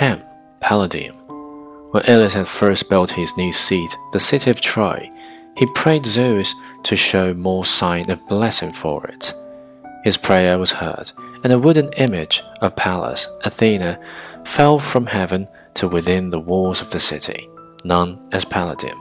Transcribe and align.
10. 0.00 0.24
Palladium. 0.60 1.14
When 1.90 2.02
Ilus 2.04 2.32
had 2.32 2.48
first 2.48 2.88
built 2.88 3.10
his 3.10 3.36
new 3.36 3.52
seat, 3.52 3.94
the 4.14 4.18
city 4.18 4.50
of 4.50 4.58
Troy, 4.58 5.10
he 5.58 5.66
prayed 5.74 6.06
Zeus 6.06 6.54
to 6.84 6.96
show 6.96 7.34
more 7.34 7.66
sign 7.66 8.10
of 8.10 8.26
blessing 8.26 8.70
for 8.70 9.06
it. 9.08 9.34
His 10.02 10.16
prayer 10.16 10.58
was 10.58 10.72
heard, 10.72 11.12
and 11.44 11.52
a 11.52 11.58
wooden 11.58 11.90
image 11.98 12.42
of 12.62 12.76
Pallas, 12.76 13.28
Athena, 13.44 14.00
fell 14.46 14.78
from 14.78 15.04
heaven 15.04 15.46
to 15.74 15.86
within 15.86 16.30
the 16.30 16.40
walls 16.40 16.80
of 16.80 16.90
the 16.92 16.98
city, 16.98 17.50
known 17.84 18.26
as 18.32 18.46
Palladium. 18.46 18.98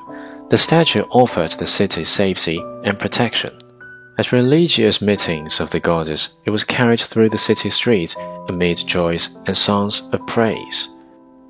The 0.49 0.57
statue 0.57 1.05
offered 1.11 1.51
the 1.53 1.65
city 1.65 2.03
safety 2.03 2.61
and 2.83 2.99
protection. 2.99 3.57
At 4.17 4.33
religious 4.33 5.01
meetings 5.01 5.61
of 5.61 5.71
the 5.71 5.79
goddess, 5.79 6.35
it 6.43 6.49
was 6.49 6.65
carried 6.65 6.99
through 6.99 7.29
the 7.29 7.37
city 7.37 7.69
streets 7.69 8.17
amid 8.49 8.77
joys 8.77 9.29
and 9.45 9.55
songs 9.55 10.01
of 10.11 10.25
praise. 10.27 10.89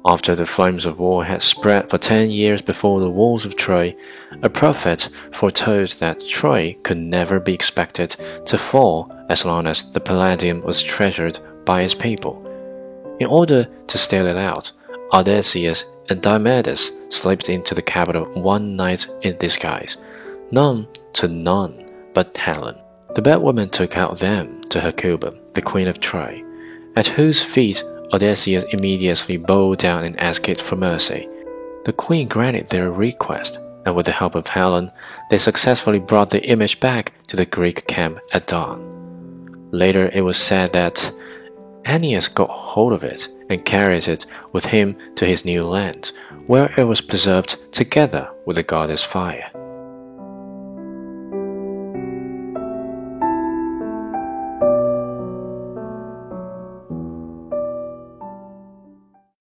After 0.05 0.34
the 0.34 0.45
flames 0.45 0.85
of 0.85 0.99
war 0.99 1.25
had 1.25 1.41
spread 1.41 1.89
for 1.89 1.98
ten 1.98 2.30
years 2.30 2.62
before 2.62 2.99
the 2.99 3.09
walls 3.09 3.45
of 3.45 3.55
Troy, 3.55 3.95
a 4.41 4.49
prophet 4.49 5.09
foretold 5.31 5.89
that 5.99 6.25
Troy 6.25 6.77
could 6.84 6.98
never 6.98 7.39
be 7.39 7.53
expected 7.53 8.16
to 8.45 8.58
fall 8.58 9.12
as 9.30 9.44
long 9.44 9.67
as 9.67 9.91
the 9.91 9.99
Palladium 9.99 10.62
was 10.63 10.81
treasured 10.81 11.38
by 11.66 11.81
its 11.81 11.94
people. 11.94 12.45
In 13.20 13.27
order 13.27 13.67
to 13.88 13.97
steal 13.97 14.25
it 14.25 14.38
out, 14.38 14.72
Odysseus 15.11 15.86
and 16.09 16.22
Diomedes 16.22 16.91
slipped 17.09 17.50
into 17.50 17.75
the 17.75 17.81
capital 17.81 18.25
one 18.41 18.75
night 18.75 19.05
in 19.22 19.38
disguise, 19.38 19.97
none 20.52 20.88
to 21.13 21.27
none 21.27 21.89
but 22.13 22.36
Helen. 22.38 22.81
The 23.16 23.22
bad 23.22 23.41
woman 23.41 23.70
took 23.70 23.97
out 23.97 24.20
them 24.20 24.61
to 24.70 24.80
Hecuba, 24.80 25.34
the 25.53 25.61
queen 25.61 25.88
of 25.88 26.00
Troy, 26.00 26.44
at 27.00 27.08
whose 27.08 27.42
feet 27.42 27.81
Odysseus 28.11 28.66
immediately 28.73 29.38
bowed 29.38 29.78
down 29.78 30.03
and 30.03 30.19
asked 30.19 30.50
it 30.50 30.59
for 30.59 30.75
mercy. 30.75 31.30
The 31.86 31.94
queen 31.94 32.28
granted 32.28 32.67
their 32.67 32.92
request, 32.92 33.58
and 33.86 33.95
with 33.95 34.05
the 34.05 34.11
help 34.11 34.36
of 34.36 34.47
Helen, 34.47 34.92
they 35.30 35.38
successfully 35.38 36.00
brought 36.00 36.30
the 36.30 36.45
image 36.45 36.81
back 36.81 37.14
to 37.27 37.38
the 37.38 37.45
Greek 37.45 37.88
camp 37.88 38.20
at 38.33 38.47
dawn. 38.47 38.83
Later, 39.72 40.09
it 40.14 40.22
was 40.22 40.38
said 40.38 40.73
that 40.73 41.09
Aeneas 41.86 42.27
got 42.27 42.50
hold 42.50 42.92
of 42.92 43.05
it 43.05 43.30
and 43.50 43.64
carried 43.64 44.09
it 44.09 44.25
with 44.52 44.66
him 44.66 44.97
to 45.16 45.25
his 45.25 45.45
new 45.45 45.66
land, 45.66 46.11
where 46.47 46.70
it 46.77 46.83
was 46.83 47.00
preserved 47.00 47.72
together 47.72 48.30
with 48.45 48.58
the 48.58 48.64
goddess 48.64 49.05
fire. 49.05 49.50